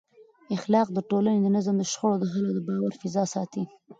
[0.55, 3.63] اخلاق د ټولنې د نظم، د شخړو د حل او د باور فضا ساتي.